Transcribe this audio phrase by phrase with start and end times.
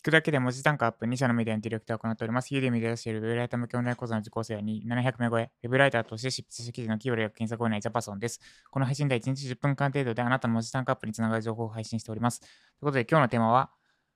[0.00, 2.54] 聞くだけで文字単価アップ、2社のメディアのディレクターを行っております。
[2.54, 8.40] ユーデミで出しているウェブライター向けオンライン講座の受講生に700名超え、ウェブライターとして執筆した記事の企業や検索をないジャパソンです。
[8.70, 12.40] この配信では1日10分間程度であなたの文字単価アップにつながる情報を配信しております。
[12.40, 12.50] という
[12.80, 13.72] ことで今日のテーマは、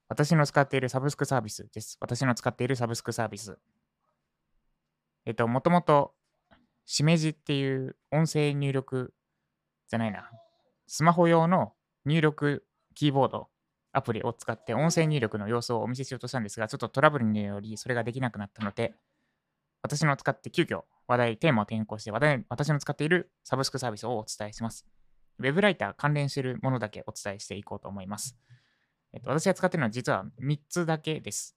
[0.08, 1.98] 私の使っているサブスクサービスです。
[2.00, 3.58] 私の使っているサブスクサービス。
[5.26, 6.14] えっと、もともと、
[6.86, 9.12] しめじっていう音声入力
[9.90, 10.30] じゃないな、
[10.86, 11.74] スマホ用の
[12.06, 12.64] 入力
[12.94, 13.50] キーボード
[13.94, 18.94] アプリを使って音声入力の様子をお見せしようとしたんですが、ちょっとトラブルによりそれができなくなったので、
[19.82, 24.86] 私の使って急遽話題、テーマを転向して話題、私の使っているサブスクサービスをお伝えします。
[25.38, 28.36] ウェブライター関連しているものだけお伝えしていこうと思います。
[29.12, 31.56] えっと、私が使っているのは実は3つだけです。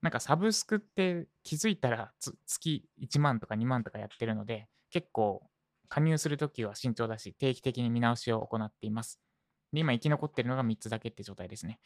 [0.00, 2.12] なんかサブスクって気づいたら
[2.46, 5.42] 月1万とか2万とかやってるので、結構
[5.88, 9.20] 加入するときは慎重だし、定期的に見直しを行っています。
[9.72, 11.80] で、今生き残ってるのが3つだけって状態ですね。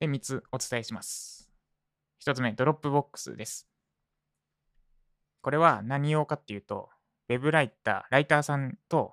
[0.00, 1.50] で、3つお伝えします。
[2.24, 3.68] 1つ目、 Dropbox です。
[5.42, 6.90] これは何用かっていうと、
[7.28, 9.12] ウェブライター、ライターさんと、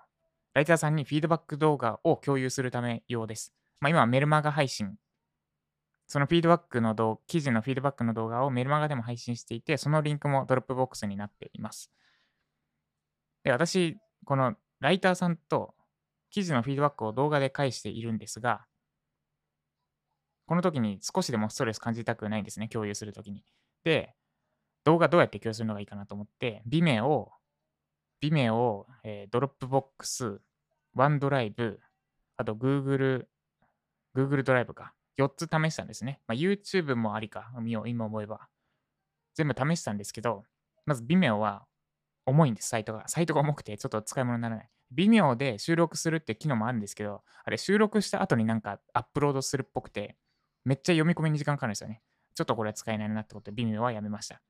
[0.53, 3.53] ライターさんにフィードバック動画を共有するため用です。
[3.79, 4.97] まあ、今はメルマガ配信。
[6.07, 11.91] そのフィードバックの動記事のフィードバックの動画をメルマガでも配信していて、そのリンクも Dropbox になっています。
[13.43, 15.73] で、私、このライターさんと
[16.33, 18.65] 記事のフィードバックを動画で返しているんですが、
[20.47, 23.43] この時に少しでもストレス感じたくないんですね、共有するときに。
[23.83, 24.15] で、
[24.83, 31.79] 動画どうやって共有するのがいいかなと思って、 Vimeo、Vimeo、えー、 Dropbox、OneDrive、
[32.35, 33.27] あと Google、
[34.15, 34.93] Google ドライブか。
[35.19, 36.19] 4つ試したんですね。
[36.27, 38.47] まあ、YouTube もありか、見よう、今思えば。
[39.35, 40.43] 全部試したんですけど、
[40.87, 41.67] まず Vimeo は
[42.25, 43.07] 重いんです、サイトが。
[43.07, 44.69] サイトが重くて、ちょっと使い物にならない。
[44.93, 50.17] 微妙で収録するって機能もあるんですけど、あれ収録した後になんかアップロードするっぽくて、
[50.65, 52.01] めっちゃ読み込みに時間かかるんですよね。
[52.35, 54.41] ちょっとこれは使えないなってことで、微妙はやめました。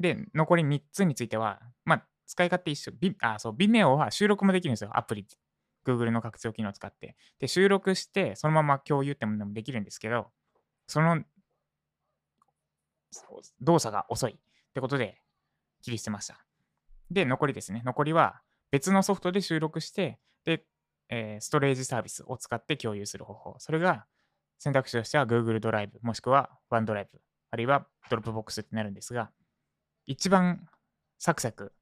[0.00, 2.92] で、残り3つについては、まあ、使い勝手一緒。
[3.20, 5.26] あ、そう、微妙は収録もできるんですよ、アプリ。
[5.86, 7.16] Google の拡張機能を使って。
[7.38, 10.32] で、収録して、そのまま共有ってものもできるんですけど、
[10.88, 11.22] その
[13.60, 15.20] 動作が遅いってことで
[15.82, 16.44] 切り捨てました。
[17.10, 17.82] で、残りですね。
[17.84, 18.42] 残りは、
[18.76, 20.62] 別のソフトで収録して、で、
[21.08, 23.54] えー、ストレージサービスを使って共有する方法。
[23.58, 24.04] それが
[24.58, 27.06] 選択肢としては Google ドライブ、もしくは OneDrive、
[27.52, 29.30] あるいは Dropbox ってなるんですが、
[30.04, 30.68] 一番
[31.18, 31.72] サクサク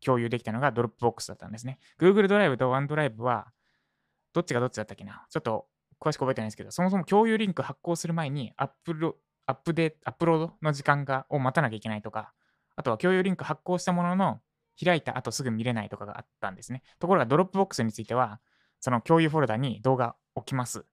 [0.00, 1.80] 共有できたのが Dropbox だったんですね。
[1.98, 3.48] Google ドライブと OneDrive は、
[4.32, 5.26] どっちがどっちだったっけな？
[5.30, 5.66] ちょっと
[5.98, 9.16] 詳しく覚えてないんですけど、そもそも共有リンク発行する前にアップロ
[9.46, 12.32] アップデアップロードの時間がを待たなきゃいけないとか、
[12.76, 14.40] あとは共有リンク発行したものの、
[14.82, 16.82] 開いた後すぐ見れないとかがあったんですね。
[16.98, 18.40] ところが Dropbox については、
[18.80, 20.84] その共有フォルダに動画置きます。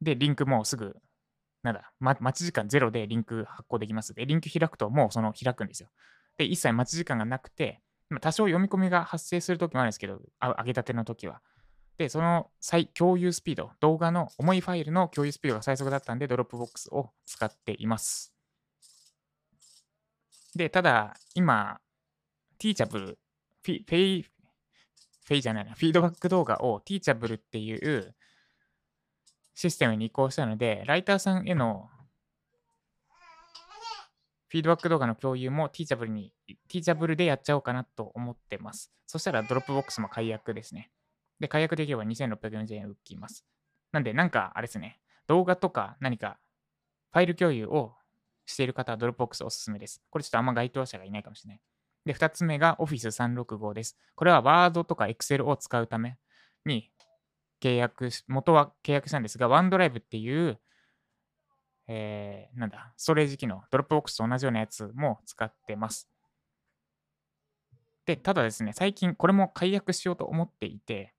[0.00, 0.96] で、リンクもすぐ、
[1.62, 4.14] なんだ、ま、待ち時間ゼロでリンク発行できます。
[4.14, 5.88] で、リンク開くともうその開くんですよ。
[6.36, 7.80] で、一切待ち時間がなくて、
[8.20, 11.40] 多少読み込みが発生するときもあるんですけど、上げたてのときは。
[11.98, 18.34] で、その再共有スピード、動画の重いファイルの共有スピードが最速だったんで、 Dropbox を使っています。
[20.54, 21.80] で、ただ、今、
[22.62, 23.18] Teachable、
[23.64, 28.14] フィフェイ、フェイじゃないな、フィードバック動画を Teachable っていう
[29.52, 31.90] システムに移行したので、ライターさんへの
[34.46, 38.92] フィードバック動画の共有も Teachable に、 Teachable でやっちゃおうかなと思ってます。
[39.08, 40.92] そしたら Dropbox も解約ですね。
[41.40, 43.44] で、解約できれば2640円浮きます。
[43.90, 46.38] なんで、なんか、あれですね、動画とか何か
[47.10, 47.96] ファイル共有を
[48.46, 50.00] している方は Dropbox おすすめです。
[50.10, 51.60] これちょっとあんま該当者がいないかもしれない。
[52.04, 53.96] で、2つ目が Office 365です。
[54.14, 56.16] これは Word とか Excel を使うため
[56.64, 56.90] に
[57.60, 60.58] 契約し、元は契約したんですが、OneDrive っていう、
[61.86, 66.08] えー、なんだ、ストレージ機能、Dropbox と同じようなやつも使ってます。
[68.04, 71.14] で、ただですね、最近これも解約しようと思っていて、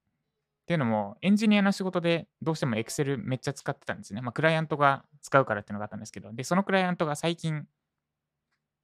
[0.64, 4.22] っていうのも、エンジニアの仕事でどうしても Excel めっちゃ使ってたんですね。
[4.22, 7.68] まあ、クライアントが使うからっていうのがあったんですけど、で、そのクライアントが最近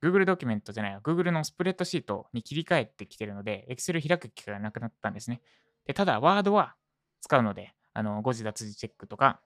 [0.01, 5.41] Google ドキュメントじゃない Google のスプレッドシートに切り替えてきてるので、Excel 開く機会がなくなったんですね。
[5.85, 6.75] でただ、Word は
[7.21, 9.41] 使うので、あの誤字脱字チェックとか、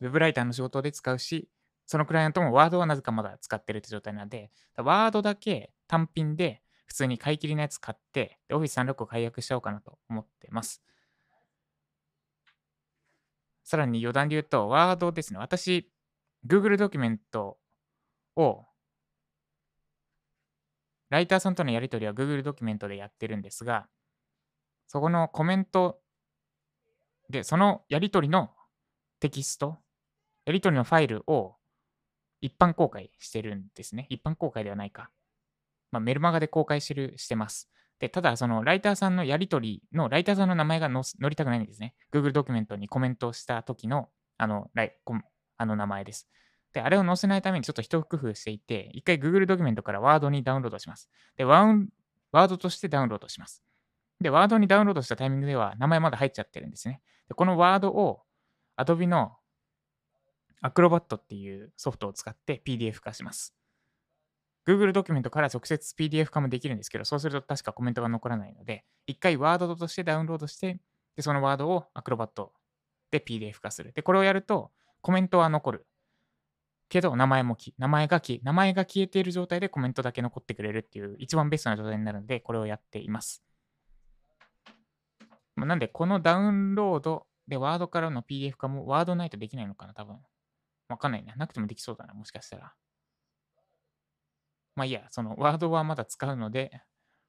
[0.00, 1.48] Web ライターの仕事で使うし、
[1.86, 10.82] そのクライアントも Word はなぜかまだ使ってるって状態なので、Word だけ単品で普通に買い切りのやつ買って、Office 365解約しちゃおうかなと思ってます。
[13.62, 15.38] さらに余談で言うと、Word ですね。
[15.38, 15.90] 私、
[16.46, 17.58] Google ドキュメント
[18.36, 18.64] を
[21.10, 23.86] ライターさんとのやり取りは Google ドキュメントでやってるんですが、
[24.86, 26.00] そこのコメント
[27.30, 28.50] で、そのやり取りの
[29.20, 29.78] テキスト
[30.44, 31.56] やり取りのファイルを
[32.40, 34.06] 一般公開してるんですね。
[34.10, 35.10] 一般公開ではないか。
[35.90, 37.68] まあ、メルマガで公開してる、してます。
[37.98, 41.94] で、ただ、そのライターさんのやり取りの、ライターさんの名前が載りたくないんですね。
[42.12, 44.70] Google ドキュメントにコメントした時の、あの、
[45.56, 46.28] あの名前です。
[46.76, 51.08] で、あれを載せないためにちょっと一工夫していて、一回 Google ドキュメントからワードにダウンロードします。
[51.34, 53.64] で、ワードとしてダウンロードします。
[54.20, 57.00] で、ワードにダウンロードしたタイミングでは名前まだ入っちゃってるんですね。
[57.28, 58.24] で、このワードを
[58.76, 59.38] Adobe の
[60.62, 63.54] Acrobat っていうソフトを使って PDF 化します。
[64.68, 70.78] Google ドキュメントから直接 PDF 化もできるんですけど、そうすると確かコメントが残らないので、一回ワードとしてダウンロードして、
[71.16, 72.50] で、そのワードを Acrobat
[73.10, 73.94] で PDF 化する。
[73.94, 75.86] で、これをやるとコメントは残る。
[76.88, 83.42] けど、名前もき、名前がき、名前が消えている状態でコメントだけ残ってくれるっていう一番ベストな状態になるので、これをやっています。
[85.56, 90.18] なんで、このダウンロードでワードからの PDF 化もワードないとできないのかな、多分。
[90.88, 91.34] わかんないね。
[91.36, 92.72] なくてもできそうだな、もしかしたら。
[94.74, 96.82] まあいいや、そのワードはまだ使うので、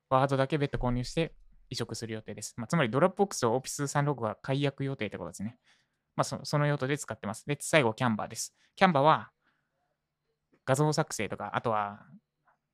[0.09, 1.33] ワードだけ別途購入して
[1.69, 2.54] 移植する予定です。
[2.57, 5.57] まあ、つまりドラップボックスを Office 365が解約予定ってことですね。
[6.15, 7.45] まあ、その用途で使ってます。
[7.45, 8.56] で、最後、キャンバーです。
[8.75, 9.31] キャンバーは
[10.68, 12.06] 画像作成とか、あとは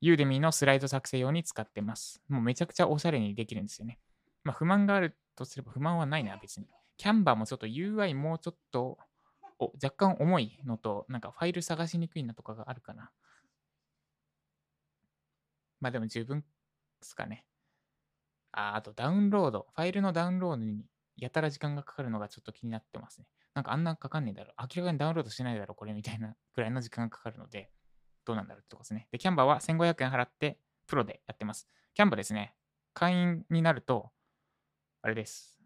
[0.02, 2.22] ユーデミーのスライド作成用に使ってます。
[2.28, 4.00] もうめちゃくちゃおしゃれにできるんですよね。
[4.44, 6.68] まあ、不満があるとすれば不満はないな、別に。
[6.98, 8.98] キャンバーもちょっと UI もうちょっと
[9.82, 13.12] 若干重いのと、なんかファイル探しにくいなとかがあるかな。
[15.80, 16.46] まあでも十分で
[17.04, 17.46] すかね。
[18.52, 19.68] あ、あとダウンロード。
[19.76, 20.84] ファイルのダウンロードに
[21.16, 23.28] やたら時間がかかるのがちょっと気になってますね。
[23.54, 24.54] なんかあんなかかんねえだろ。
[24.60, 27.70] 明らかにダウンロードしないだろ、これみたいなくらいの時間がかかるので、
[28.26, 29.08] どうなんだろうってとこですね。
[29.12, 31.68] で、キャンバーは1500円払ってプロでやってます。
[31.94, 32.56] キャンバーですね、
[32.94, 34.12] 会員になると、
[35.02, 35.58] あれです。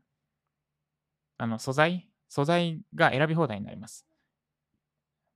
[1.37, 4.05] あの、素材素材が選び放題になります。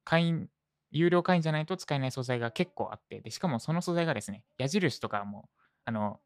[0.03, 0.49] 会員、
[0.91, 5.49] 有料会員じゃないと使えない素材が結構あって、でしかもその素材がですね、矢印とかも、
[5.85, 6.19] あの、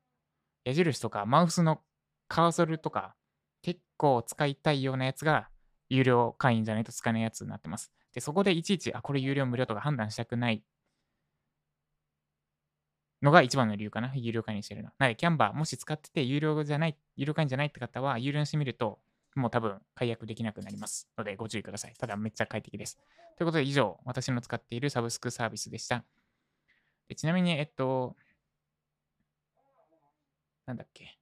[0.64, 1.82] 矢印とかマウスの
[2.28, 3.16] カーソルとか、
[3.62, 5.50] 結構使いたいようなやつが、
[5.90, 7.92] 有料会員じゃないと使えないやつになってます。
[8.14, 10.64] で、そこでいちいち、あ、これ有料無料とか判断したくない
[13.22, 14.14] のが一番の理由かな。
[14.16, 14.90] 有料会員にしてるの。
[14.98, 19.00] なので、キャンバー、もし使ってて有料じゃない、有料会員じゃないって方は、有料にしてみると、
[19.36, 21.94] もう多分解約できなくなりますのでご注意ください。
[21.98, 22.98] ただめっちゃ快適です。
[23.38, 26.06] ということで以上、私の使っているサブスクサービスでした。
[27.10, 28.16] でちなみに、えっと、
[30.66, 31.18] なんだっけ。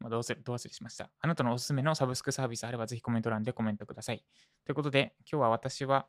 [0.00, 1.10] まあ、どうせ、どう忘れしました。
[1.20, 4.24] あなたのおすすめのサブスクサービスあればぜひコメント欄でコメントください。
[4.64, 6.08] ということで、今日は私は、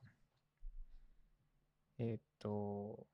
[2.00, 3.06] えっと、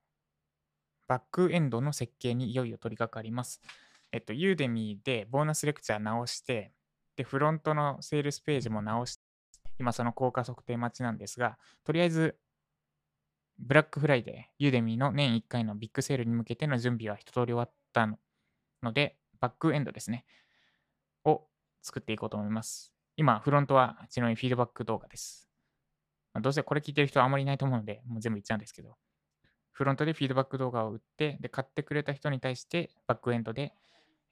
[1.09, 3.61] バックエンドの設計にいよいよ取り掛かります。
[4.11, 6.71] えっと、ユーデミーでボーナスレクチャー直して、
[7.15, 9.23] で、フロントのセールスページも直して、
[9.79, 12.38] 今その効果測定待ちなんですが、とりあえず、
[13.57, 18.07] ブラックフライデー、 Udemy の年1回のビッグセールに向けての準備は一通り終わった
[18.83, 20.25] ので、バックエンドですね、
[21.25, 21.47] を
[21.81, 22.94] 作っていこうと思います。
[23.17, 25.50] 今、フロントはちなみにフィードバック動画です。
[26.33, 28.95] まあ、どうせこれ聞いてる人はあまりいないと思うので、もう全部言っちゃうんですけど、
[29.79, 33.73] フロントでフィードバック動画を売って、で、買ってくれた人に対して、バックエンドで、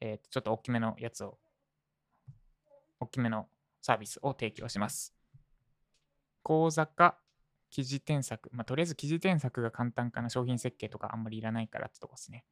[0.01, 1.37] えー、ちょっと大きめのやつを
[2.99, 3.47] 大きめの
[3.81, 5.15] サービスを提供します。
[6.43, 7.17] 講座か
[7.69, 8.49] 記事添削。
[8.51, 10.29] まあ、とりあえず記事添削が簡単かな。
[10.29, 12.43] 商品設計とかあんまりいらないからってとこですね。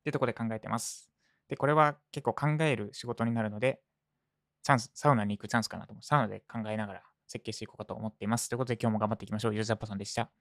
[0.00, 1.08] ってとこで考えてます。
[1.46, 3.80] で、これは結構考える仕事になるので、
[4.64, 6.02] チャンス、サウナに行くチャンスかなと思う。
[6.02, 8.48] サウナで考えながら設計していこうかと思っています。
[8.48, 9.54] ということで今日も頑張っていきましょう。
[9.54, 10.32] ユーザーパソンでした。